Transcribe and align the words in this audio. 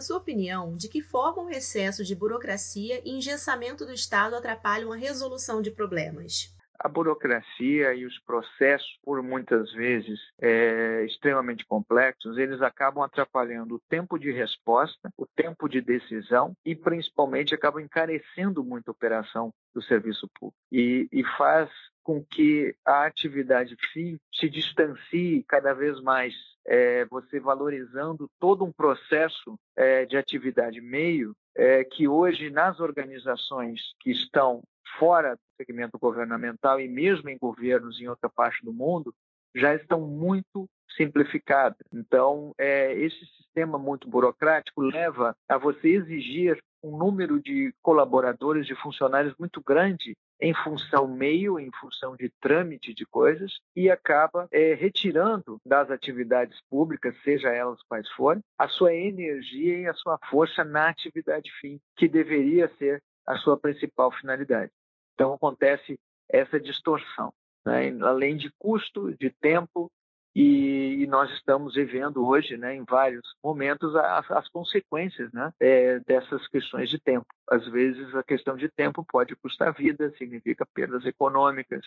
sua 0.00 0.18
opinião, 0.18 0.76
de 0.76 0.88
que 0.88 1.00
forma 1.00 1.42
o 1.42 1.50
excesso 1.50 2.04
de 2.04 2.14
burocracia 2.14 3.00
e 3.04 3.10
engessamento 3.10 3.84
do 3.84 3.92
Estado 3.92 4.34
atrapalham 4.34 4.92
a 4.92 4.96
resolução 4.96 5.60
de 5.60 5.70
problemas? 5.70 6.54
A 6.82 6.88
burocracia 6.88 7.94
e 7.94 8.06
os 8.06 8.18
processos, 8.20 8.98
por 9.04 9.22
muitas 9.22 9.70
vezes 9.72 10.18
é, 10.40 11.04
extremamente 11.04 11.64
complexos, 11.66 12.38
eles 12.38 12.62
acabam 12.62 13.04
atrapalhando 13.04 13.74
o 13.74 13.82
tempo 13.88 14.18
de 14.18 14.32
resposta, 14.32 15.10
o 15.16 15.26
tempo 15.26 15.68
de 15.68 15.82
decisão 15.82 16.54
e, 16.64 16.74
principalmente, 16.74 17.54
acabam 17.54 17.82
encarecendo 17.82 18.64
muito 18.64 18.88
a 18.88 18.92
operação 18.92 19.52
do 19.74 19.82
serviço 19.82 20.26
público. 20.38 20.56
E, 20.72 21.06
e 21.12 21.22
faz 21.36 21.70
com 22.02 22.24
que 22.24 22.74
a 22.84 23.04
atividade 23.04 23.76
fim 23.92 24.18
se 24.32 24.48
distancie 24.48 25.44
cada 25.46 25.74
vez 25.74 26.00
mais, 26.00 26.34
é, 26.66 27.04
você 27.06 27.38
valorizando 27.38 28.28
todo 28.40 28.64
um 28.64 28.72
processo 28.72 29.58
é, 29.76 30.06
de 30.06 30.16
atividade 30.16 30.80
meio 30.80 31.34
é, 31.56 31.84
que 31.84 32.08
hoje 32.08 32.50
nas 32.50 32.80
organizações 32.80 33.80
que 34.00 34.10
estão 34.10 34.62
fora 34.98 35.34
do 35.34 35.40
segmento 35.56 35.98
governamental 35.98 36.80
e 36.80 36.88
mesmo 36.88 37.28
em 37.28 37.38
governos 37.38 38.00
em 38.00 38.08
outra 38.08 38.28
parte 38.28 38.64
do 38.64 38.72
mundo 38.72 39.14
já 39.54 39.74
estão 39.74 40.00
muito 40.00 40.68
simplificadas. 40.96 41.78
Então, 41.92 42.52
é, 42.58 42.92
esse 42.94 43.24
sistema 43.36 43.78
muito 43.78 44.08
burocrático 44.08 44.80
leva 44.80 45.34
a 45.48 45.58
você 45.58 45.88
exigir 45.88 46.58
um 46.82 46.96
número 46.96 47.40
de 47.40 47.74
colaboradores, 47.82 48.66
de 48.66 48.74
funcionários 48.74 49.34
muito 49.38 49.62
grande 49.62 50.14
em 50.40 50.54
função 50.54 51.06
meio, 51.06 51.58
em 51.58 51.70
função 51.78 52.16
de 52.16 52.30
trâmite 52.40 52.94
de 52.94 53.04
coisas, 53.04 53.58
e 53.76 53.90
acaba 53.90 54.48
é, 54.50 54.72
retirando 54.72 55.58
das 55.66 55.90
atividades 55.90 56.58
públicas, 56.70 57.14
seja 57.22 57.50
elas 57.50 57.82
quais 57.82 58.08
forem, 58.12 58.42
a 58.58 58.66
sua 58.66 58.94
energia 58.94 59.80
e 59.80 59.86
a 59.86 59.94
sua 59.94 60.18
força 60.30 60.64
na 60.64 60.88
atividade 60.88 61.50
fim, 61.60 61.78
que 61.96 62.08
deveria 62.08 62.70
ser 62.78 63.02
a 63.26 63.36
sua 63.36 63.58
principal 63.58 64.10
finalidade. 64.10 64.72
Então 65.20 65.34
acontece 65.34 66.00
essa 66.30 66.58
distorção, 66.58 67.30
né? 67.66 67.94
além 68.00 68.38
de 68.38 68.50
custo, 68.58 69.14
de 69.18 69.28
tempo, 69.28 69.92
e, 70.34 71.06
nós 71.10 71.30
estamos 71.32 71.74
vivendo 71.74 72.24
hoje, 72.26 72.56
né, 72.56 72.74
em 72.74 72.84
vários 72.84 73.34
momentos, 73.44 73.94
as, 73.96 74.30
as 74.30 74.48
consequências 74.48 75.30
né, 75.32 75.52
é, 75.60 75.98
dessas 76.00 76.48
questões 76.48 76.88
de 76.88 76.98
tempo. 76.98 77.26
Às 77.50 77.66
vezes, 77.66 78.14
a 78.14 78.22
questão 78.22 78.56
de 78.56 78.70
tempo 78.70 79.04
pode 79.04 79.36
custar 79.36 79.74
vida, 79.74 80.10
significa 80.16 80.64
perdas 80.72 81.04
econômicas, 81.04 81.84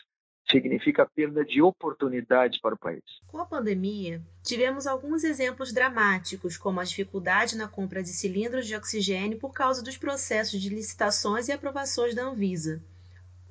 significa 0.47 1.09
perda 1.16 1.44
de 1.44 1.59
oportunidades 1.59 2.62
para 2.62 2.75
o 2.75 2.78
país. 2.78 3.02
Com 3.25 3.40
a 3.40 3.45
pandemia, 3.47 4.22
tivemos 4.44 4.86
alguns 4.86 5.23
exemplos 5.23 5.73
dramáticos, 5.73 6.56
como 6.56 6.80
a 6.80 6.84
dificuldade 6.84 7.58
na 7.58 7.68
compra 7.68 8.03
de 8.03 8.09
cilindros 8.09 8.68
de 8.68 8.75
oxigênio 8.75 9.40
por 9.40 9.53
causa 9.53 9.81
dos 9.81 9.97
processos 9.97 10.62
de 10.62 10.70
licitações 10.70 11.47
e 11.47 11.52
aprovações 11.52 12.14
da 12.14 12.25
Anvisa. 12.25 12.84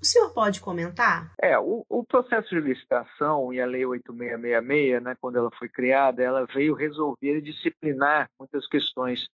O 0.02 0.04
senhor 0.04 0.34
pode 0.34 0.60
comentar? 0.60 1.32
É, 1.40 1.56
o, 1.56 1.86
o, 1.88 2.04
processo 2.04 2.48
de 2.48 2.60
licitação 2.60 3.52
e 3.52 3.60
a 3.60 3.66
Lei 3.66 3.86
8666, 3.86 5.00
né, 5.00 5.16
quando 5.20 5.38
ela 5.38 5.50
foi 5.56 5.68
criada, 5.68 6.20
ela 6.20 6.44
veio 6.44 6.74
resolver 6.74 7.38
e 7.38 7.40
disciplinar 7.40 8.28
muitas 8.36 8.66
questões 8.66 9.28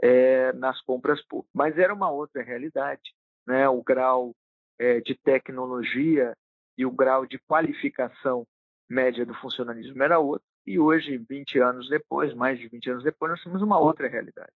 é, 0.00 0.52
nas 0.52 0.80
compras 0.80 1.20
públicas. 1.22 1.50
Mas 1.52 1.76
era 1.76 1.92
uma 1.92 2.08
outra 2.08 2.40
realidade. 2.40 3.12
Né? 3.44 3.68
O 3.68 3.82
grau 3.82 4.32
é, 4.78 5.00
de 5.00 5.16
tecnologia 5.16 6.36
e 6.78 6.86
o 6.86 6.92
grau 6.92 7.26
de 7.26 7.40
qualificação 7.40 8.46
média 8.88 9.26
do 9.26 9.34
funcionalismo 9.34 10.00
era 10.04 10.20
outro. 10.20 10.46
E 10.64 10.78
hoje, 10.78 11.18
20 11.18 11.58
anos 11.58 11.88
depois, 11.88 12.32
mais 12.32 12.60
de 12.60 12.68
20 12.68 12.90
anos 12.90 13.02
depois, 13.02 13.32
nós 13.32 13.42
temos 13.42 13.60
uma 13.60 13.80
outra 13.80 14.06
realidade. 14.06 14.52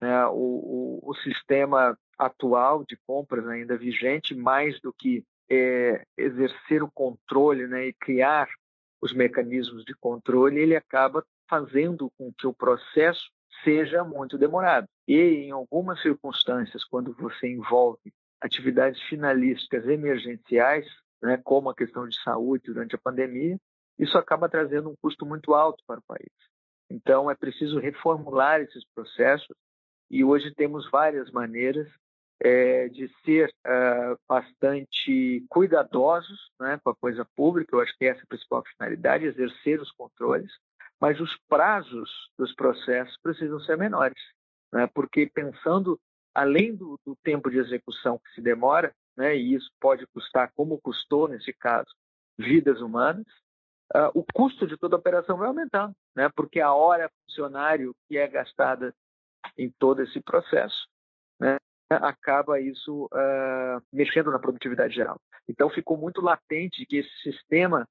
Né? 0.00 0.26
O, 0.26 1.00
o, 1.02 1.10
o, 1.10 1.14
sistema 1.16 1.96
atual 2.18 2.84
de 2.84 2.96
compras 3.06 3.46
ainda 3.46 3.76
vigente, 3.76 4.34
mais 4.34 4.80
do 4.80 4.92
que 4.92 5.24
é, 5.50 6.04
exercer 6.16 6.82
o 6.82 6.90
controle 6.92 7.66
né, 7.66 7.86
e 7.86 7.92
criar 7.92 8.48
os 9.00 9.12
mecanismos 9.12 9.84
de 9.84 9.94
controle, 9.94 10.60
ele 10.60 10.76
acaba 10.76 11.24
fazendo 11.48 12.10
com 12.16 12.32
que 12.32 12.46
o 12.46 12.54
processo 12.54 13.30
seja 13.62 14.02
muito 14.02 14.38
demorado. 14.38 14.86
E 15.06 15.14
em 15.14 15.50
algumas 15.50 16.00
circunstâncias, 16.00 16.84
quando 16.84 17.12
você 17.14 17.48
envolve 17.48 18.12
atividades 18.40 19.00
finalísticas 19.02 19.86
emergenciais, 19.86 20.86
né, 21.22 21.40
como 21.42 21.70
a 21.70 21.74
questão 21.74 22.06
de 22.08 22.20
saúde 22.22 22.64
durante 22.66 22.94
a 22.94 22.98
pandemia, 22.98 23.58
isso 23.98 24.18
acaba 24.18 24.48
trazendo 24.48 24.90
um 24.90 24.96
custo 25.00 25.24
muito 25.24 25.54
alto 25.54 25.82
para 25.86 26.00
o 26.00 26.04
país. 26.06 26.32
Então, 26.90 27.30
é 27.30 27.34
preciso 27.34 27.78
reformular 27.78 28.60
esses 28.60 28.84
processos 28.94 29.56
e 30.14 30.22
hoje 30.22 30.54
temos 30.54 30.88
várias 30.88 31.28
maneiras 31.32 31.88
é, 32.40 32.88
de 32.88 33.12
ser 33.24 33.52
uh, 33.66 34.16
bastante 34.28 35.44
cuidadosos 35.48 36.52
né, 36.60 36.78
com 36.84 36.90
a 36.90 36.94
coisa 36.94 37.26
pública, 37.34 37.74
eu 37.74 37.80
acho 37.80 37.92
que 37.98 38.04
essa 38.04 38.20
é 38.20 38.22
a 38.22 38.28
principal 38.28 38.62
finalidade, 38.64 39.24
exercer 39.24 39.80
os 39.80 39.90
controles, 39.90 40.52
mas 41.00 41.20
os 41.20 41.36
prazos 41.48 42.30
dos 42.38 42.54
processos 42.54 43.18
precisam 43.20 43.58
ser 43.58 43.76
menores, 43.76 44.22
né, 44.72 44.88
porque 44.94 45.28
pensando 45.34 45.98
além 46.32 46.76
do, 46.76 46.96
do, 47.04 47.16
tempo 47.16 47.50
de 47.50 47.58
execução 47.58 48.16
que 48.18 48.34
se 48.36 48.40
demora, 48.40 48.94
né, 49.16 49.36
e 49.36 49.54
isso 49.54 49.68
pode 49.80 50.06
custar, 50.06 50.52
como 50.54 50.80
custou 50.80 51.26
nesse 51.26 51.52
caso, 51.52 51.90
vidas 52.38 52.80
humanas, 52.80 53.26
uh, 53.92 54.10
o 54.14 54.24
custo 54.32 54.64
de 54.64 54.76
toda 54.76 54.94
a 54.94 54.98
operação 55.00 55.36
vai 55.36 55.48
aumentando, 55.48 55.92
né, 56.14 56.30
porque 56.36 56.60
a 56.60 56.72
hora 56.72 57.10
funcionário 57.26 57.96
que 58.08 58.16
é 58.16 58.28
gastada 58.28 58.94
em 59.56 59.70
todo 59.78 60.02
esse 60.02 60.20
processo, 60.20 60.86
né, 61.40 61.58
acaba 61.90 62.60
isso 62.60 63.06
uh, 63.06 63.82
mexendo 63.92 64.30
na 64.30 64.38
produtividade 64.38 64.94
geral. 64.94 65.20
Então 65.48 65.68
ficou 65.70 65.96
muito 65.96 66.20
latente 66.20 66.86
que 66.86 66.98
esse 66.98 67.16
sistema 67.22 67.86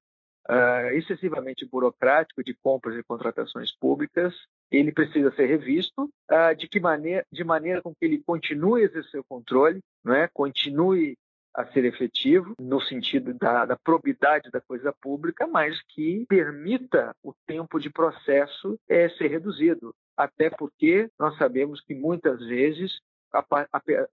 uh, 0.48 0.88
excessivamente 0.94 1.66
burocrático 1.66 2.42
de 2.42 2.54
compras 2.54 2.96
e 2.96 3.02
contratações 3.02 3.72
públicas 3.72 4.34
ele 4.70 4.92
precisa 4.92 5.34
ser 5.34 5.46
revisto 5.46 6.04
uh, 6.30 6.54
de 6.56 6.68
que 6.68 6.80
maneira 6.80 7.24
de 7.30 7.44
maneira 7.44 7.80
com 7.80 7.94
que 7.94 8.04
ele 8.04 8.22
continue 8.24 8.82
a 8.82 8.84
exercer 8.86 9.20
o 9.20 9.24
controle, 9.24 9.80
né, 10.04 10.28
continue 10.32 11.16
a 11.54 11.64
ser 11.66 11.84
efetivo 11.84 12.52
no 12.58 12.80
sentido 12.80 13.32
da, 13.34 13.64
da, 13.64 13.76
probidade 13.76 14.50
da 14.50 14.60
coisa 14.60 14.92
pública, 14.92 15.46
mas 15.46 15.80
que 15.82 16.26
permita 16.28 17.14
o 17.22 17.32
tempo 17.46 17.78
de 17.78 17.88
processo 17.88 18.76
é, 18.88 19.08
ser 19.10 19.28
reduzido. 19.28 19.94
Até 20.16 20.50
porque 20.50 21.10
nós 21.18 21.36
sabemos 21.36 21.80
que 21.80 21.94
muitas 21.94 22.38
vezes 22.40 23.00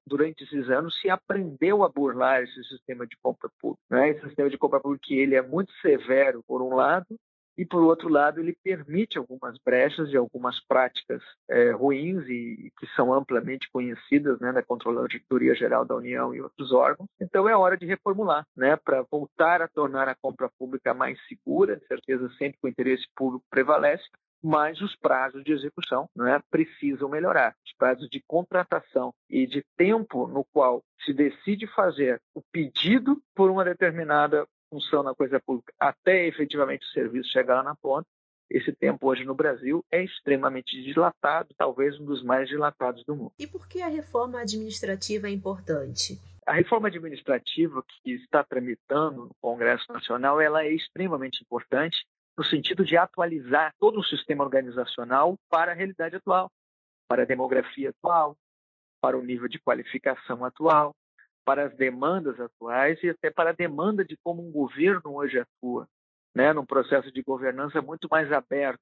durante 0.08 0.44
esses 0.44 0.70
anos 0.70 1.00
se 1.00 1.10
aprendeu 1.10 1.84
a 1.84 1.90
burlar 1.90 2.42
esse 2.42 2.64
sistema 2.64 3.06
de 3.06 3.16
compra 3.22 3.50
pública. 3.60 3.84
Né? 3.90 4.10
Esse 4.10 4.26
sistema 4.26 4.50
de 4.50 4.58
compra 4.58 4.80
pública 4.80 5.06
que 5.06 5.20
ele 5.20 5.36
é 5.36 5.42
muito 5.42 5.72
severo, 5.74 6.44
por 6.48 6.62
um 6.62 6.74
lado, 6.74 7.16
e, 7.58 7.66
por 7.66 7.84
outro 7.84 8.10
lado, 8.10 8.40
ele 8.40 8.58
permite 8.64 9.18
algumas 9.18 9.58
brechas 9.64 10.10
de 10.10 10.18
algumas 10.18 10.60
práticas 10.66 11.22
é, 11.50 11.72
ruins 11.72 12.28
e 12.28 12.72
que 12.80 12.88
são 12.96 13.14
amplamente 13.14 13.70
conhecidas 13.72 14.40
né, 14.40 14.52
na 14.52 14.64
Controladoria 14.64 15.54
Geral 15.54 15.86
da 15.86 15.96
União 15.96 16.34
e 16.34 16.42
outros 16.42 16.72
órgãos. 16.72 17.10
Então, 17.20 17.48
é 17.48 17.56
hora 17.56 17.78
de 17.78 17.86
reformular, 17.86 18.46
né, 18.56 18.78
para 18.78 19.06
voltar 19.12 19.62
a 19.62 19.68
tornar 19.68 20.08
a 20.08 20.16
compra 20.16 20.50
pública 20.58 20.94
mais 20.94 21.20
segura, 21.28 21.80
certeza 21.88 22.30
sempre 22.38 22.58
que 22.60 22.68
o 22.68 22.70
interesse 22.70 23.06
público 23.16 23.46
prevalece, 23.50 24.06
mas 24.44 24.82
os 24.82 24.96
prazos 24.96 25.44
de 25.44 25.52
execução 25.52 26.10
né, 26.16 26.42
precisam 26.50 27.10
melhorar. 27.10 27.56
Os 27.66 27.74
prazos 27.78 28.10
de 28.10 28.22
contratação 28.28 29.14
e 29.30 29.46
de 29.46 29.64
tempo 29.78 30.28
no 30.28 30.44
qual 30.46 30.84
se 31.06 31.14
decide 31.14 31.68
fazer 31.68 32.20
o 32.34 32.42
pedido 32.52 33.22
por 33.36 33.50
uma 33.50 33.64
determinada 33.64 34.48
função 34.70 35.04
na 35.04 35.14
coisa 35.14 35.40
pública 35.40 35.74
até 35.80 36.26
efetivamente 36.28 36.86
o 36.86 36.92
serviço 36.92 37.30
chegar 37.30 37.56
lá 37.56 37.64
na 37.64 37.76
ponta, 37.76 38.08
esse 38.50 38.74
tempo 38.74 39.08
hoje 39.08 39.24
no 39.24 39.34
Brasil 39.34 39.84
é 39.90 40.04
extremamente 40.04 40.82
dilatado, 40.84 41.56
talvez 41.58 41.98
um 42.00 42.06
dos 42.06 42.22
mais 42.22 42.50
dilatados 42.50 43.04
do 43.06 43.16
mundo. 43.16 43.32
E 43.40 43.48
por 43.48 43.66
que 43.68 43.82
a 43.82 43.88
reforma 43.88 44.42
administrativa 44.42 45.28
é 45.28 45.32
importante? 45.32 46.20
A 46.46 46.54
reforma 46.54 46.90
administrativa 46.90 47.82
que 47.88 48.12
está 48.12 48.44
tramitando 48.44 49.26
no 49.26 49.36
Congresso 49.40 49.86
Nacional, 49.92 50.42
ela 50.42 50.66
é 50.66 50.74
extremamente 50.74 51.42
importante 51.42 52.06
no 52.38 52.44
sentido 52.46 52.84
de 52.84 52.98
atualizar 52.98 53.74
todo 53.80 54.00
o 54.00 54.04
sistema 54.04 54.44
organizacional 54.44 55.38
para 55.50 55.72
a 55.72 55.76
realidade 55.76 56.16
atual, 56.16 56.50
para 57.08 57.24
a 57.24 57.26
demografia 57.26 57.90
atual, 57.90 58.36
para 59.02 59.18
o 59.18 59.24
nível 59.24 59.48
de 59.48 59.60
qualificação 59.60 60.46
atual, 60.46 60.96
para 61.44 61.66
as 61.66 61.76
demandas 61.76 62.40
atuais 62.40 63.02
e 63.04 63.10
até 63.10 63.30
para 63.32 63.50
a 63.50 63.54
demanda 63.54 64.06
de 64.06 64.16
como 64.24 64.46
um 64.46 64.52
governo 64.52 65.16
hoje 65.16 65.40
atua, 65.40 65.88
né, 66.36 66.54
num 66.54 66.66
processo 66.66 67.12
de 67.12 67.22
governança 67.22 67.82
muito 67.82 68.08
mais 68.10 68.32
aberto. 68.32 68.80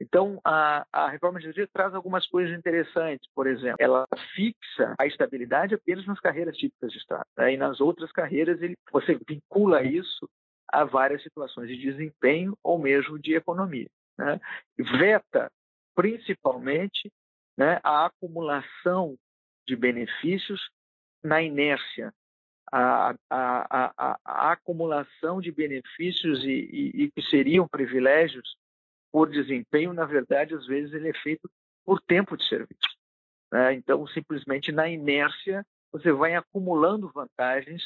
Então, 0.00 0.40
a, 0.44 0.86
a 0.92 1.08
reforma 1.08 1.38
administrativa 1.38 1.68
traz 1.72 1.92
algumas 1.92 2.24
coisas 2.28 2.56
interessantes. 2.56 3.28
Por 3.34 3.48
exemplo, 3.48 3.78
ela 3.80 4.06
fixa 4.32 4.94
a 4.96 5.06
estabilidade 5.06 5.74
apenas 5.74 6.06
nas 6.06 6.20
carreiras 6.20 6.56
típicas 6.56 6.92
de 6.92 6.98
Estado. 6.98 7.26
Né? 7.36 7.54
E 7.54 7.56
nas 7.56 7.80
outras 7.80 8.12
carreiras, 8.12 8.62
ele, 8.62 8.76
você 8.92 9.18
vincula 9.28 9.82
isso 9.82 10.28
a 10.68 10.84
várias 10.84 11.22
situações 11.22 11.68
de 11.68 11.76
desempenho 11.76 12.56
ou 12.62 12.78
mesmo 12.78 13.18
de 13.18 13.34
economia. 13.34 13.88
Né? 14.16 14.40
Veta, 14.76 15.50
principalmente, 15.94 17.10
né, 17.56 17.80
a 17.82 18.06
acumulação 18.06 19.16
de 19.66 19.74
benefícios 19.74 20.70
na 21.22 21.42
inércia, 21.42 22.12
a, 22.70 23.14
a, 23.30 23.94
a, 23.96 24.18
a 24.24 24.52
acumulação 24.52 25.40
de 25.40 25.50
benefícios 25.50 26.44
e, 26.44 26.48
e, 26.48 27.02
e, 27.04 27.10
que 27.10 27.22
seriam 27.22 27.66
privilégios 27.66 28.56
por 29.10 29.30
desempenho, 29.30 29.92
na 29.92 30.04
verdade, 30.04 30.54
às 30.54 30.66
vezes 30.66 30.92
ele 30.92 31.08
é 31.08 31.14
feito 31.14 31.50
por 31.84 32.00
tempo 32.00 32.36
de 32.36 32.46
serviço. 32.46 32.96
Né? 33.50 33.74
Então, 33.74 34.06
simplesmente 34.08 34.70
na 34.70 34.88
inércia, 34.88 35.64
você 35.90 36.12
vai 36.12 36.34
acumulando 36.34 37.10
vantagens. 37.10 37.82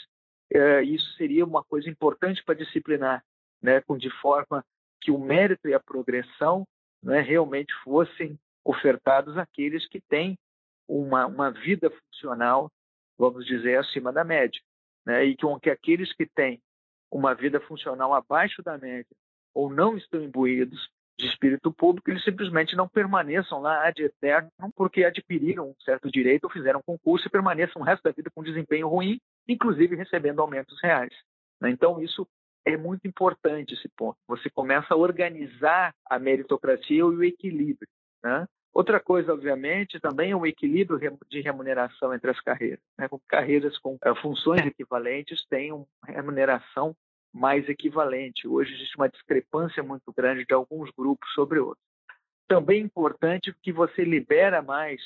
É, 0.51 0.83
isso 0.83 1.13
seria 1.17 1.45
uma 1.45 1.63
coisa 1.65 1.89
importante 1.89 2.43
para 2.45 2.55
disciplinar, 2.55 3.25
né? 3.61 3.83
de 3.99 4.11
forma 4.21 4.65
que 5.01 5.11
o 5.11 5.19
mérito 5.19 5.69
e 5.69 5.75
a 5.75 5.81
progressão 5.81 6.67
né, 7.03 7.21
realmente 7.21 7.73
fossem 7.83 8.39
ofertados 8.65 9.37
àqueles 9.37 9.87
que 9.89 10.01
têm 10.01 10.39
uma, 10.87 11.27
uma 11.27 11.51
vida 11.51 11.91
funcional, 11.91 12.71
vamos 13.19 13.45
dizer, 13.45 13.79
acima 13.79 14.13
da 14.13 14.25
média. 14.25 14.61
Né? 15.05 15.25
E 15.25 15.37
que, 15.37 15.47
que 15.61 15.71
aqueles 15.71 16.13
que 16.13 16.27
têm 16.27 16.61
uma 17.11 17.35
vida 17.35 17.61
funcional 17.61 18.15
abaixo 18.15 18.63
da 18.63 18.79
média 18.79 19.17
ou 19.55 19.71
não 19.71 19.97
estão 19.97 20.23
imbuídos 20.23 20.89
de 21.23 21.29
espírito 21.29 21.73
público, 21.73 22.11
eles 22.11 22.25
simplesmente 22.25 22.75
não 22.75 22.89
permaneçam 22.89 23.61
lá 23.61 23.87
ad 23.87 24.03
eterno 24.03 24.51
porque 24.75 25.05
adquiriram 25.05 25.71
um 25.71 25.75
certo 25.85 26.11
direito 26.11 26.45
ou 26.45 26.51
fizeram 26.51 26.83
concurso 26.83 27.27
e 27.27 27.31
permaneçam 27.31 27.81
o 27.81 27.85
resto 27.85 28.03
da 28.03 28.11
vida 28.11 28.31
com 28.35 28.43
desempenho 28.43 28.89
ruim, 28.89 29.21
inclusive 29.49 29.95
recebendo 29.95 30.41
aumentos 30.41 30.77
reais. 30.83 31.15
Né? 31.61 31.71
Então, 31.71 32.03
isso 32.03 32.27
é 32.67 32.77
muito 32.77 33.07
importante 33.07 33.75
esse 33.75 33.89
ponto. 33.97 34.17
Você 34.27 34.51
começa 34.51 34.95
a 34.95 34.97
organizar 34.97 35.95
a 36.09 36.19
meritocracia 36.19 36.99
e 36.99 37.03
o 37.03 37.23
equilíbrio. 37.23 37.89
Né? 38.23 38.47
Outra 38.75 38.99
coisa, 38.99 39.33
obviamente, 39.33 40.01
também 40.01 40.33
é 40.33 40.37
o 40.37 40.47
equilíbrio 40.47 40.99
de 41.31 41.41
remuneração 41.41 42.13
entre 42.13 42.31
as 42.31 42.41
carreiras. 42.41 42.81
Né? 42.99 43.09
Com 43.09 43.21
carreiras 43.29 43.79
com 43.79 43.95
uh, 43.95 44.15
funções 44.21 44.67
equivalentes 44.67 45.47
têm 45.47 45.73
uma 45.73 45.87
remuneração 46.05 46.97
mais 47.33 47.69
equivalente. 47.69 48.47
Hoje 48.47 48.75
existe 48.75 48.97
uma 48.97 49.09
discrepância 49.09 49.83
muito 49.83 50.13
grande 50.13 50.45
de 50.45 50.55
alguns 50.55 50.91
grupos 50.91 51.33
sobre 51.33 51.59
outros. 51.59 51.85
Também 52.47 52.81
é 52.81 52.85
importante 52.85 53.55
que 53.63 53.73
você 53.73 54.05
libera 54.05 54.61
mais 54.61 55.01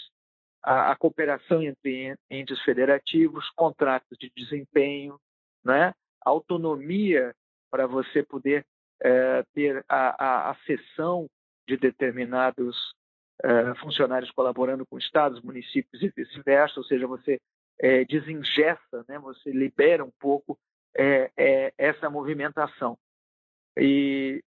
a, 0.62 0.90
a 0.93 0.96
cooperação 0.96 1.62
entre 1.62 2.17
entes 2.31 2.61
federativos, 2.62 3.49
contratos 3.50 4.19
de 4.19 4.31
desempenho, 4.37 5.19
né? 5.64 5.93
autonomia 6.25 7.32
para 7.70 7.87
você 7.87 8.23
poder 8.23 8.67
é, 9.00 9.44
ter 9.55 9.84
a, 9.88 10.50
a, 10.50 10.50
de 11.69 11.76
determinados 11.76 12.94
é, 13.43 13.75
funcionários 13.76 14.31
colaborando 14.31 14.84
com 14.87 14.99
estados, 14.99 15.40
municípios 15.43 16.02
e 16.02 16.08
vice-versa, 16.08 16.81
ou 16.81 16.84
seja, 16.84 17.06
você 17.06 17.38
é, 17.81 18.05
né, 19.08 19.19
você 19.19 19.50
libera 19.50 20.05
um 20.05 20.11
pouco 20.19 20.58
é, 20.96 21.31
é, 21.37 21.75
essa 21.76 22.08
movimentação. 22.08 22.98
E, 23.76 24.43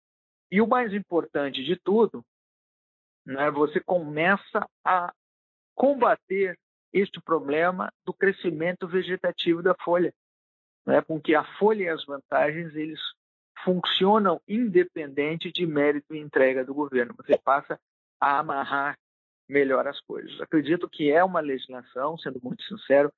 e 0.50 0.60
o 0.60 0.66
mais 0.66 0.93
importante 0.93 1.64
de 1.64 1.76
tudo, 1.76 2.25
né, 3.25 3.50
você 3.50 3.81
começa 3.81 4.69
a 4.84 5.12
combater 5.75 6.58
este 6.93 7.20
problema 7.20 7.93
do 8.04 8.14
crescimento 8.14 8.87
vegetativo 8.87 9.62
da 9.62 9.75
folha 9.75 10.12
né, 10.87 11.02
com 11.02 11.20
que 11.20 11.34
a 11.34 11.44
folha 11.58 11.82
e 11.82 11.88
as 11.88 12.04
vantagens 12.04 12.75
eles 12.76 13.00
funcionam 13.64 14.40
independente 14.46 15.50
de 15.50 15.66
mérito 15.66 16.14
e 16.14 16.20
entrega 16.20 16.64
do 16.64 16.72
governo. 16.72 17.14
Você 17.16 17.37
passa 17.37 17.78
a 18.20 18.38
amarrar 18.38 18.96
melhor 19.49 19.87
as 19.88 20.00
coisas. 20.00 20.40
Acredito 20.40 20.88
que 20.88 21.10
é 21.10 21.22
uma 21.25 21.40
legislação, 21.40 22.16
sendo 22.19 22.40
muito 22.42 22.62
sincero, 22.62 23.12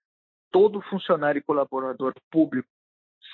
todo 0.51 0.81
funcionário 0.81 1.39
e 1.39 1.43
colaborador 1.43 2.15
público 2.31 2.69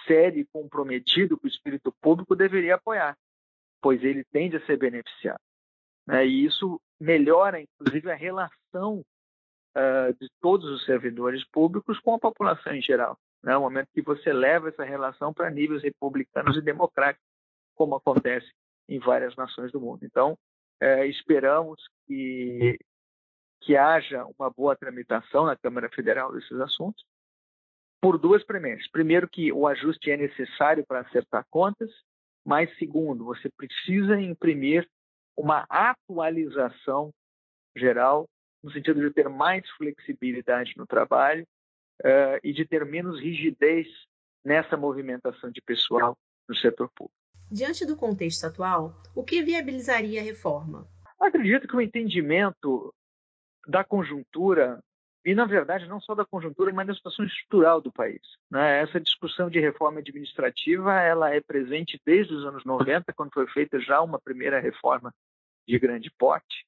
sério 0.06 0.40
e 0.40 0.46
comprometido 0.46 1.38
com 1.38 1.46
o 1.46 1.50
espírito 1.50 1.92
público 2.00 2.36
deveria 2.36 2.76
apoiar, 2.76 3.16
pois 3.81 4.02
ele 4.02 4.25
tende 4.25 4.56
a 4.56 4.66
ser 4.66 4.76
beneficiado. 4.76 5.40
Né? 6.06 6.26
E 6.26 6.44
isso 6.44 6.81
melhora, 7.00 7.60
inclusive, 7.60 8.10
a 8.10 8.14
relação 8.14 9.04
uh, 9.76 10.14
de 10.20 10.28
todos 10.40 10.69
os 10.70 10.84
servidores 10.84 11.44
públicos 11.50 11.98
com 12.00 12.14
a 12.14 12.19
população 12.19 12.75
em 12.75 12.82
geral 12.82 13.19
né? 13.44 13.56
o 13.56 13.60
momento 13.60 13.88
que 13.92 14.02
você 14.02 14.32
leva 14.32 14.70
essa 14.70 14.82
relação 14.82 15.32
para 15.32 15.50
níveis 15.50 15.82
republicanos 15.82 16.56
e 16.56 16.62
democráticos, 16.62 17.25
como 17.75 17.94
acontece 17.94 18.50
em 18.88 18.98
várias 18.98 19.37
nações 19.37 19.70
do 19.70 19.80
mundo. 19.80 20.04
Então, 20.04 20.37
é, 20.80 21.06
esperamos 21.06 21.80
que, 22.06 22.78
que 23.60 23.76
haja 23.76 24.25
uma 24.38 24.50
boa 24.50 24.75
tramitação 24.75 25.44
na 25.44 25.56
Câmara 25.56 25.90
Federal 25.90 26.32
desses 26.32 26.58
assuntos, 26.58 27.04
por 28.04 28.18
duas 28.18 28.44
premissas. 28.44 28.86
Primeiro, 28.90 29.26
que 29.26 29.50
o 29.50 29.66
ajuste 29.66 30.10
é 30.10 30.16
necessário 30.18 30.84
para 30.86 31.00
acertar 31.00 31.42
contas, 31.50 31.90
mas, 32.44 32.68
segundo, 32.76 33.24
você 33.24 33.48
precisa 33.56 34.20
imprimir 34.20 34.86
uma 35.34 35.64
atualização 35.70 37.10
geral, 37.74 38.26
no 38.62 38.70
sentido 38.70 39.00
de 39.00 39.10
ter 39.10 39.26
mais 39.30 39.66
flexibilidade 39.78 40.74
no 40.76 40.86
trabalho 40.86 41.46
uh, 42.02 42.38
e 42.44 42.52
de 42.52 42.66
ter 42.66 42.84
menos 42.84 43.18
rigidez 43.18 43.86
nessa 44.44 44.76
movimentação 44.76 45.50
de 45.50 45.62
pessoal 45.62 46.14
no 46.46 46.54
setor 46.56 46.90
público. 46.94 47.16
Diante 47.50 47.86
do 47.86 47.96
contexto 47.96 48.44
atual, 48.44 49.02
o 49.14 49.24
que 49.24 49.42
viabilizaria 49.42 50.20
a 50.20 50.24
reforma? 50.24 50.86
Acredito 51.18 51.66
que 51.66 51.74
o 51.74 51.80
entendimento 51.80 52.94
da 53.66 53.82
conjuntura, 53.82 54.78
e 55.25 55.35
na 55.35 55.47
verdade 55.47 55.88
não 55.88 56.00
só 56.00 56.15
da 56.15 56.25
conjuntura, 56.25 56.73
mas 56.73 56.87
da 56.87 56.94
situação 56.94 57.25
estrutural 57.25 57.81
do 57.81 57.93
país. 57.93 58.21
Né? 58.50 58.82
Essa 58.82 59.00
discussão 59.00 59.49
de 59.49 59.59
reforma 59.59 60.00
administrativa 60.00 61.00
ela 61.00 61.35
é 61.35 61.41
presente 61.41 62.00
desde 62.05 62.35
os 62.35 62.44
anos 62.44 62.65
90, 62.65 63.12
quando 63.15 63.32
foi 63.32 63.47
feita 63.49 63.81
já 63.81 64.00
uma 64.03 64.21
primeira 64.21 64.61
reforma 64.61 65.12
de 65.67 65.79
grande 65.79 66.11
porte, 66.19 66.67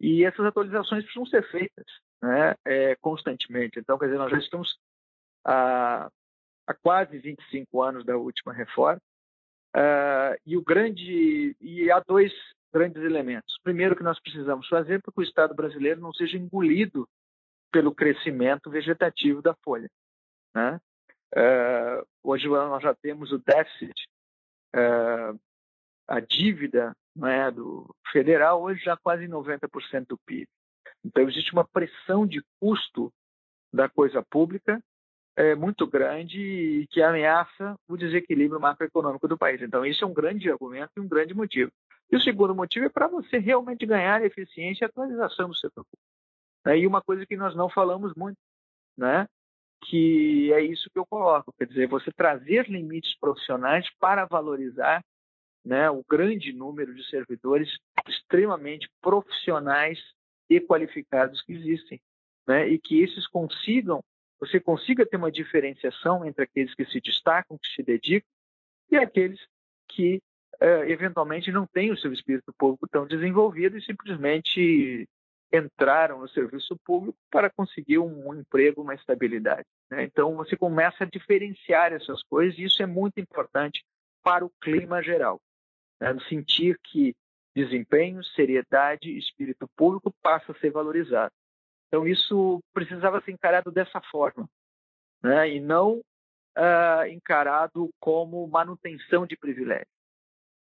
e 0.00 0.24
essas 0.24 0.46
atualizações 0.46 1.04
precisam 1.04 1.26
ser 1.26 1.42
feitas 1.50 1.86
né, 2.22 2.54
é, 2.64 2.96
constantemente. 2.96 3.78
Então, 3.78 3.98
quer 3.98 4.06
dizer, 4.06 4.18
nós 4.18 4.30
já 4.30 4.38
estamos 4.38 4.78
há, 5.44 6.08
há 6.66 6.74
quase 6.74 7.18
25 7.18 7.82
anos 7.82 8.04
da 8.04 8.16
última 8.16 8.52
reforma 8.52 9.00
uh, 9.76 10.38
e 10.46 10.56
o 10.56 10.62
grande 10.62 11.56
e 11.60 11.90
há 11.90 12.00
dois 12.00 12.32
grandes 12.72 13.02
elementos. 13.02 13.58
Primeiro, 13.62 13.96
que 13.96 14.02
nós 14.02 14.20
precisamos 14.20 14.68
fazer 14.68 15.02
para 15.02 15.12
que 15.12 15.20
o 15.20 15.22
Estado 15.22 15.54
brasileiro 15.54 16.00
não 16.00 16.12
seja 16.12 16.36
engolido 16.36 17.08
pelo 17.70 17.94
crescimento 17.94 18.70
vegetativo 18.70 19.42
da 19.42 19.54
folha. 19.64 19.88
Né? 20.54 20.80
Uh, 21.34 22.06
hoje 22.22 22.48
nós 22.48 22.82
já 22.82 22.94
temos 22.94 23.32
o 23.32 23.38
déficit, 23.38 24.08
uh, 24.74 25.38
a 26.06 26.20
dívida 26.20 26.96
né, 27.14 27.50
do 27.50 27.94
federal 28.10 28.62
hoje 28.62 28.82
já 28.82 28.96
quase 28.96 29.26
90% 29.26 30.06
do 30.06 30.18
PIB. 30.18 30.48
Então, 31.04 31.28
existe 31.28 31.52
uma 31.52 31.66
pressão 31.66 32.26
de 32.26 32.42
custo 32.60 33.12
da 33.72 33.88
coisa 33.88 34.22
pública 34.22 34.82
é, 35.36 35.54
muito 35.54 35.86
grande 35.86 36.40
e 36.40 36.86
que 36.88 37.02
ameaça 37.02 37.76
o 37.88 37.96
desequilíbrio 37.96 38.60
macroeconômico 38.60 39.28
do 39.28 39.38
país. 39.38 39.62
Então, 39.62 39.84
isso 39.84 40.04
é 40.04 40.06
um 40.06 40.12
grande 40.12 40.50
argumento 40.50 40.92
e 40.96 41.00
um 41.00 41.08
grande 41.08 41.34
motivo. 41.34 41.70
E 42.10 42.16
o 42.16 42.20
segundo 42.20 42.54
motivo 42.54 42.86
é 42.86 42.88
para 42.88 43.06
você 43.06 43.38
realmente 43.38 43.86
ganhar 43.86 44.24
eficiência 44.24 44.84
e 44.84 44.86
atualização 44.86 45.48
do 45.48 45.54
setor 45.54 45.84
público. 45.84 46.17
Né? 46.64 46.78
E 46.78 46.86
uma 46.86 47.02
coisa 47.02 47.26
que 47.26 47.36
nós 47.36 47.54
não 47.54 47.68
falamos 47.68 48.12
muito, 48.14 48.38
né? 48.96 49.26
que 49.84 50.52
é 50.52 50.60
isso 50.60 50.90
que 50.90 50.98
eu 50.98 51.06
coloco, 51.06 51.52
quer 51.56 51.66
dizer, 51.66 51.86
você 51.88 52.10
trazer 52.10 52.68
limites 52.68 53.16
profissionais 53.18 53.86
para 53.98 54.24
valorizar 54.24 55.02
né, 55.64 55.90
o 55.90 56.04
grande 56.08 56.52
número 56.52 56.94
de 56.94 57.08
servidores 57.08 57.78
extremamente 58.08 58.88
profissionais 59.00 59.98
e 60.48 60.60
qualificados 60.60 61.42
que 61.42 61.52
existem, 61.52 62.00
né? 62.46 62.66
E 62.68 62.78
que 62.78 63.02
esses 63.02 63.26
consigam, 63.26 64.02
você 64.40 64.58
consiga 64.58 65.04
ter 65.04 65.16
uma 65.16 65.30
diferenciação 65.30 66.24
entre 66.24 66.44
aqueles 66.44 66.74
que 66.74 66.86
se 66.86 67.00
destacam, 67.00 67.58
que 67.58 67.68
se 67.68 67.82
dedicam, 67.82 68.28
e 68.90 68.96
aqueles 68.96 69.38
que 69.88 70.22
uh, 70.54 70.84
eventualmente 70.88 71.52
não 71.52 71.66
têm 71.66 71.90
o 71.90 71.98
seu 71.98 72.12
espírito 72.12 72.52
público 72.56 72.88
tão 72.88 73.06
desenvolvido 73.06 73.76
e 73.76 73.84
simplesmente 73.84 75.06
entraram 75.52 76.20
no 76.20 76.28
serviço 76.28 76.76
público 76.84 77.18
para 77.30 77.50
conseguir 77.50 77.98
um, 77.98 78.34
emprego, 78.34 78.82
uma 78.82 78.94
estabilidade. 78.94 79.66
Né? 79.90 80.04
Então 80.04 80.36
você 80.36 80.56
começa 80.56 81.04
a 81.04 81.06
diferenciar 81.06 81.92
essas 81.92 82.22
coisas 82.24 82.58
e 82.58 82.64
isso 82.64 82.82
é 82.82 82.86
muito 82.86 83.18
importante 83.20 83.84
para 84.22 84.44
o 84.44 84.52
clima 84.60 85.02
geral, 85.02 85.40
né? 86.00 86.16
sentir 86.28 86.78
que 86.84 87.14
desempenho, 87.54 88.22
seriedade 88.22 89.16
espírito 89.16 89.66
público 89.76 90.12
passa 90.22 90.52
a 90.52 90.54
ser 90.56 90.70
valorizado. 90.70 91.32
Então, 91.88 92.06
isso 92.06 92.62
precisava 92.72 93.20
ser 93.22 93.32
encarado 93.32 93.72
dessa 93.72 94.00
forma, 94.10 94.48
né? 95.22 95.48
e 95.48 95.60
não 95.60 96.00
uh, 96.56 97.06
encarado 97.08 97.88
como 97.98 98.46
manutenção 98.46 99.26
de 99.26 99.36
privilégio. 99.36 99.86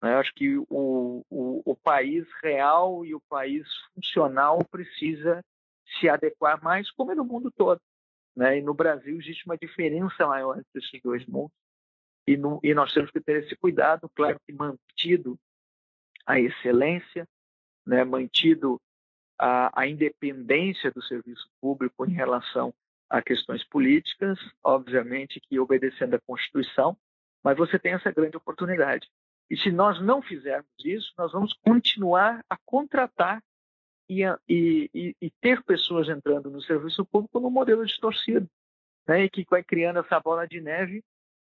Né? 0.05 0.17
Acho 0.17 0.35
que 0.35 0.59
o, 0.59 1.25
o, 1.31 1.63
o 1.65 1.75
país 1.75 2.27
real 2.43 3.07
e 3.07 3.15
o 3.15 3.21
país 3.23 3.67
funcional 3.95 4.63
precisa 4.71 5.43
se 5.99 6.11
adequar 6.11 6.63
mais, 6.63 6.91
como 6.91 7.11
é 7.13 7.15
no 7.15 7.25
mundo 7.25 7.51
todo. 7.51 7.81
Né? 8.37 8.59
E 8.59 8.63
no 8.63 8.75
Brasil 8.75 9.19
existe 9.19 9.47
uma 9.47 9.57
diferença 9.57 10.27
maior 10.27 10.59
entre 10.59 10.79
esses 10.79 11.01
dois 11.01 11.25
mundos. 11.25 11.57
E, 12.27 12.37
no, 12.37 12.61
e 12.63 12.75
nós 12.75 12.93
temos 12.93 13.11
que 13.11 13.21
ter 13.21 13.45
esse 13.45 13.57
cuidado, 13.57 14.07
claro 14.15 14.39
que 14.47 14.53
mantido 14.53 15.39
a 16.27 16.39
excelência, 16.39 17.27
né? 17.87 18.05
mantido 18.05 18.79
a, 19.39 19.81
a 19.81 19.87
independência 19.87 20.91
do 20.91 21.03
serviço 21.03 21.49
público 21.63 22.05
em 22.05 22.13
relação 22.13 22.75
a 23.09 23.23
questões 23.23 23.65
políticas, 23.65 24.39
obviamente 24.63 25.41
que 25.41 25.59
obedecendo 25.59 26.17
à 26.17 26.21
Constituição, 26.27 26.95
mas 27.43 27.57
você 27.57 27.79
tem 27.79 27.95
essa 27.95 28.13
grande 28.13 28.37
oportunidade. 28.37 29.09
E 29.51 29.57
se 29.57 29.71
nós 29.71 30.01
não 30.01 30.23
fizermos 30.23 30.73
isso, 30.85 31.13
nós 31.19 31.33
vamos 31.33 31.53
continuar 31.55 32.45
a 32.49 32.57
contratar 32.65 33.43
e, 34.09 34.23
e, 34.49 35.15
e 35.21 35.31
ter 35.41 35.63
pessoas 35.63 36.09
entrando 36.09 36.51
no 36.51 36.63
serviço 36.63 37.05
público 37.05 37.41
no 37.41 37.51
modelo 37.51 37.85
distorcido, 37.85 38.49
né? 39.07 39.25
e 39.25 39.31
que 39.31 39.45
vai 39.49 39.63
criando 39.63 39.99
essa 39.99 40.19
bola 40.21 40.47
de 40.47 40.61
neve 40.61 41.03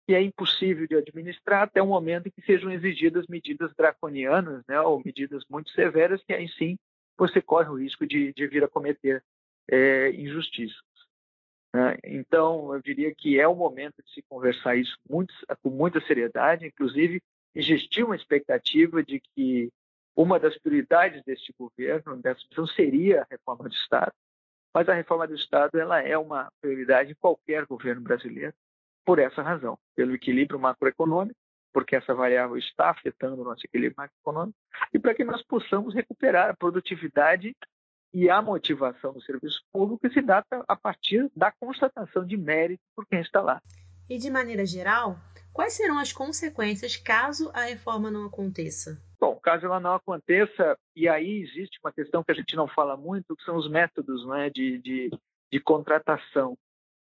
que 0.06 0.14
é 0.14 0.22
impossível 0.22 0.86
de 0.86 0.96
administrar 0.96 1.64
até 1.64 1.82
o 1.82 1.86
momento 1.86 2.28
em 2.28 2.30
que 2.30 2.40
sejam 2.40 2.70
exigidas 2.70 3.26
medidas 3.26 3.70
draconianas, 3.76 4.64
né? 4.66 4.80
ou 4.80 5.02
medidas 5.04 5.44
muito 5.50 5.70
severas, 5.72 6.22
que 6.24 6.32
aí 6.32 6.48
sim 6.48 6.78
você 7.16 7.42
corre 7.42 7.68
o 7.68 7.78
risco 7.78 8.06
de, 8.06 8.32
de 8.32 8.46
vir 8.46 8.64
a 8.64 8.68
cometer 8.68 9.22
é, 9.70 10.10
injustiças. 10.12 10.80
Né? 11.74 11.98
Então, 12.04 12.74
eu 12.74 12.80
diria 12.80 13.14
que 13.14 13.38
é 13.38 13.46
o 13.46 13.54
momento 13.54 14.02
de 14.02 14.10
se 14.14 14.22
conversar 14.22 14.76
isso 14.76 14.96
com 15.06 15.70
muita 15.70 16.00
seriedade, 16.00 16.66
inclusive 16.66 17.20
existia 17.58 18.04
uma 18.04 18.14
expectativa 18.14 19.02
de 19.02 19.20
que 19.34 19.70
uma 20.16 20.38
das 20.38 20.56
prioridades 20.58 21.22
deste 21.24 21.52
governo, 21.58 22.16
dessa 22.16 22.40
missão, 22.48 22.66
seria 22.66 23.22
a 23.22 23.26
reforma 23.30 23.68
do 23.68 23.74
Estado. 23.74 24.12
Mas 24.72 24.88
a 24.88 24.94
reforma 24.94 25.26
do 25.26 25.34
Estado 25.34 25.78
ela 25.78 26.00
é 26.00 26.16
uma 26.16 26.48
prioridade 26.60 27.12
em 27.12 27.16
qualquer 27.16 27.66
governo 27.66 28.00
brasileiro, 28.00 28.54
por 29.04 29.18
essa 29.18 29.42
razão, 29.42 29.78
pelo 29.96 30.14
equilíbrio 30.14 30.58
macroeconômico, 30.58 31.38
porque 31.72 31.96
essa 31.96 32.14
variável 32.14 32.56
está 32.56 32.90
afetando 32.90 33.40
o 33.40 33.44
nosso 33.44 33.64
equilíbrio 33.64 33.96
macroeconômico, 33.96 34.58
e 34.92 34.98
para 34.98 35.14
que 35.14 35.24
nós 35.24 35.42
possamos 35.42 35.94
recuperar 35.94 36.50
a 36.50 36.56
produtividade 36.56 37.56
e 38.12 38.30
a 38.30 38.40
motivação 38.40 39.12
do 39.12 39.22
serviço 39.22 39.62
público 39.72 40.00
que 40.00 40.14
se 40.14 40.22
dá 40.22 40.44
a 40.66 40.76
partir 40.76 41.30
da 41.34 41.52
constatação 41.52 42.24
de 42.24 42.36
mérito 42.36 42.82
por 42.94 43.06
quem 43.06 43.20
está 43.20 43.40
lá. 43.40 43.60
E 44.08 44.18
de 44.18 44.30
maneira 44.30 44.64
geral, 44.64 45.18
quais 45.58 45.72
serão 45.72 45.98
as 45.98 46.12
consequências 46.12 46.96
caso 46.96 47.50
a 47.52 47.62
reforma 47.62 48.12
não 48.12 48.26
aconteça? 48.26 48.96
Bom, 49.18 49.34
caso 49.40 49.66
ela 49.66 49.80
não 49.80 49.92
aconteça, 49.92 50.78
e 50.94 51.08
aí 51.08 51.42
existe 51.42 51.80
uma 51.82 51.92
questão 51.92 52.22
que 52.22 52.30
a 52.30 52.34
gente 52.34 52.54
não 52.54 52.68
fala 52.68 52.96
muito, 52.96 53.34
que 53.34 53.42
são 53.42 53.56
os 53.56 53.68
métodos 53.68 54.24
né, 54.28 54.48
de, 54.50 54.78
de, 54.78 55.10
de 55.52 55.58
contratação. 55.58 56.56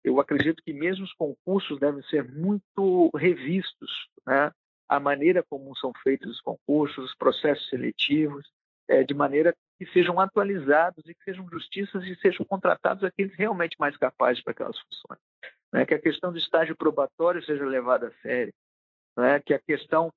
Eu 0.01 0.21
acredito 0.21 0.63
que 0.63 0.71
mesmo 0.71 1.03
os 1.03 1.11
concursos 1.11 1.77
devem 1.77 2.01
ser 2.03 2.23
muito 2.23 3.09
revistos, 3.17 3.91
né? 4.25 4.49
a 4.87 4.97
maneira 4.97 5.43
como 5.49 5.75
são 5.75 5.91
feitos 6.01 6.31
os 6.31 6.39
concursos, 6.39 7.03
os 7.03 7.15
processos 7.15 7.67
seletivos, 7.67 8.49
é, 8.87 9.03
de 9.03 9.13
maneira 9.13 9.53
que 9.77 9.85
sejam 9.87 10.21
atualizados 10.21 11.03
e 11.05 11.13
que 11.13 11.23
sejam 11.25 11.45
justiças 11.49 12.01
e 12.05 12.15
sejam 12.21 12.45
contratados 12.45 13.03
aqueles 13.03 13.35
realmente 13.35 13.75
mais 13.77 13.97
capazes 13.97 14.41
para 14.41 14.51
aquelas 14.51 14.79
funções. 14.79 15.19
Né? 15.73 15.85
Que 15.85 15.93
a 15.93 16.01
questão 16.01 16.31
do 16.31 16.37
estágio 16.37 16.75
probatório 16.75 17.43
seja 17.43 17.65
levada 17.65 18.07
a 18.07 18.21
sério, 18.21 18.53
né? 19.17 19.39
que 19.39 19.53
a 19.53 19.59
questão 19.59 20.11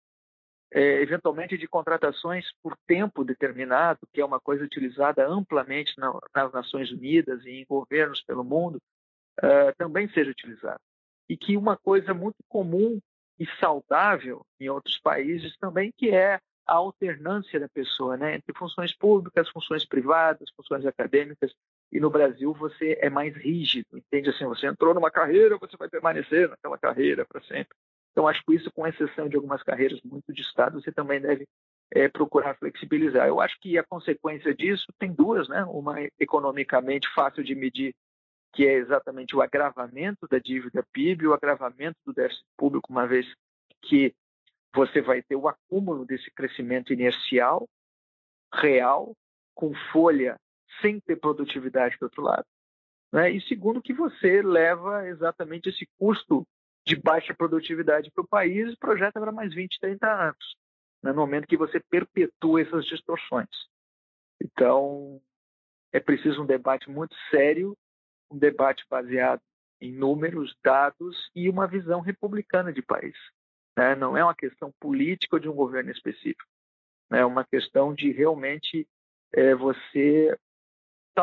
é, 0.73 1.02
eventualmente 1.02 1.59
de 1.59 1.66
contratações 1.66 2.47
por 2.62 2.76
tempo 2.87 3.25
determinado, 3.25 3.99
que 4.12 4.21
é 4.21 4.25
uma 4.25 4.40
coisa 4.40 4.64
utilizada 4.64 5.26
amplamente 5.26 5.92
na, 5.99 6.12
nas 6.35 6.52
Nações 6.52 6.92
Unidas 6.92 7.45
e 7.45 7.50
em 7.50 7.66
governos 7.69 8.23
pelo 8.23 8.45
mundo, 8.45 8.80
uh, 9.40 9.75
também 9.76 10.09
seja 10.11 10.30
utilizada. 10.30 10.80
E 11.28 11.37
que 11.37 11.57
uma 11.57 11.76
coisa 11.76 12.14
muito 12.14 12.37
comum 12.49 13.00
e 13.38 13.47
saudável 13.59 14.45
em 14.61 14.69
outros 14.69 14.99
países 14.99 15.57
também, 15.57 15.92
que 15.97 16.11
é 16.11 16.38
a 16.66 16.75
alternância 16.75 17.59
da 17.59 17.69
pessoa, 17.69 18.16
né, 18.16 18.37
entre 18.37 18.57
funções 18.57 18.95
públicas, 18.95 19.49
funções 19.49 19.85
privadas, 19.85 20.50
funções 20.57 20.87
acadêmicas. 20.87 21.52
E 21.92 21.99
no 21.99 22.11
Brasil 22.11 22.52
você 22.54 22.99
é 23.00 23.11
mais 23.11 23.35
rígido, 23.37 23.99
entende? 23.99 24.30
Assim, 24.30 24.44
você 24.44 24.66
entrou 24.66 24.94
numa 24.94 25.11
carreira, 25.11 25.59
você 25.59 25.76
vai 25.76 25.88
permanecer 25.88 26.49
naquela 26.49 26.78
carreira 26.78 27.26
para 27.26 27.42
sempre. 27.42 27.76
Então, 28.12 28.26
acho 28.26 28.42
que 28.44 28.54
isso, 28.54 28.70
com 28.73 28.87
exceção 28.87 29.28
de 29.28 29.37
algumas 29.37 29.62
carreiras 29.62 30.00
muito 30.02 30.32
de 30.32 30.42
Estado, 30.42 30.80
você 30.80 30.92
também 30.92 31.20
deve 31.20 31.47
é, 31.92 32.09
procurar 32.09 32.56
flexibilizar. 32.56 33.26
Eu 33.26 33.40
acho 33.40 33.59
que 33.61 33.78
a 33.78 33.85
consequência 33.85 34.54
disso 34.54 34.87
tem 34.99 35.12
duas, 35.12 35.49
né? 35.49 35.64
Uma 35.64 35.97
economicamente 36.18 37.09
fácil 37.14 37.42
de 37.42 37.54
medir, 37.54 37.94
que 38.52 38.66
é 38.66 38.75
exatamente 38.75 39.35
o 39.35 39.42
agravamento 39.42 40.26
da 40.28 40.38
dívida 40.38 40.85
PIB, 40.92 41.26
o 41.26 41.35
agravamento 41.35 41.99
do 42.04 42.12
déficit 42.12 42.44
público, 42.56 42.92
uma 42.92 43.06
vez 43.06 43.26
que 43.82 44.14
você 44.75 45.00
vai 45.00 45.23
ter 45.23 45.37
o 45.37 45.49
acúmulo 45.49 46.04
desse 46.04 46.30
crescimento 46.30 46.92
inercial, 46.92 47.68
real, 48.52 49.16
com 49.54 49.75
folha, 49.92 50.37
sem 50.81 51.00
ter 51.00 51.17
produtividade 51.17 51.97
do 51.99 52.05
outro 52.05 52.23
lado. 52.23 52.47
Né? 53.12 53.31
E 53.31 53.41
segundo, 53.43 53.83
que 53.83 53.93
você 53.93 54.43
leva 54.43 55.07
exatamente 55.09 55.69
esse 55.69 55.87
custo 55.99 56.47
de 56.87 56.97
baixa 56.97 57.35
produtividade 57.35 58.11
para 58.11 58.25
o 58.25 58.29
país 58.29 58.73
e 58.73 58.77
projeta 58.77 59.21
para 59.21 59.33
mais 59.33 59.55
20, 59.55 59.79
30 59.81 60.07
anos, 60.07 60.57
né, 61.03 61.12
no 61.12 61.21
momento 61.21 61.47
que 61.47 61.57
você 61.57 61.81
perpetua 61.81 62.62
essas 62.62 62.87
distorções. 62.87 63.49
Então, 64.43 65.21
é 65.93 66.00
preciso 66.00 66.43
um 66.43 66.47
debate 66.47 66.89
muito 66.89 67.15
sério, 67.31 67.77
um 68.31 68.39
debate 68.39 68.85
baseado 68.89 69.43
em 69.81 69.93
números, 69.93 70.55
dados 70.62 71.31
e 71.35 71.49
uma 71.49 71.67
visão 71.67 72.00
republicana 72.00 72.73
de 72.73 72.83
país. 72.83 73.17
Né? 73.77 73.95
Não 73.95 74.17
é 74.17 74.23
uma 74.23 74.35
questão 74.35 74.73
política 74.81 75.41
de 75.41 75.49
um 75.49 75.55
governo 75.55 75.91
específico. 75.91 76.49
Né? 77.11 77.21
É 77.21 77.25
uma 77.25 77.45
questão 77.45 77.95
de 77.95 78.11
realmente 78.12 78.87
é, 79.33 79.55
você 79.55 80.37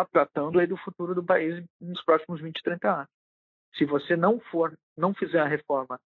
estar 0.03 0.23
tá 0.23 0.25
tratando 0.25 0.59
aí 0.59 0.67
do 0.67 0.77
futuro 0.77 1.13
do 1.13 1.23
país 1.23 1.63
nos 1.79 2.03
próximos 2.03 2.41
20, 2.41 2.61
30 2.63 2.93
anos 2.93 3.17
se 3.77 3.85
você 3.85 4.15
não 4.15 4.39
for, 4.39 4.77
não 4.97 5.13
fizer 5.13 5.39
a 5.39 5.47
reforma 5.47 5.99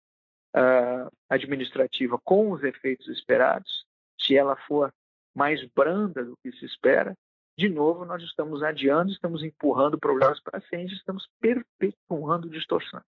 uh, 0.57 1.11
administrativa 1.29 2.19
com 2.25 2.51
os 2.51 2.63
efeitos 2.63 3.07
esperados, 3.09 3.85
se 4.21 4.37
ela 4.37 4.57
for 4.67 4.93
mais 5.35 5.63
branda 5.75 6.25
do 6.25 6.37
que 6.43 6.51
se 6.53 6.65
espera, 6.65 7.15
de 7.57 7.69
novo 7.69 8.05
nós 8.05 8.23
estamos 8.23 8.63
adiando, 8.63 9.13
estamos 9.13 9.43
empurrando 9.43 9.99
problemas 9.99 10.41
para 10.41 10.61
frente, 10.61 10.95
estamos 10.95 11.29
perpetuando 11.41 12.49
distorções. 12.49 13.05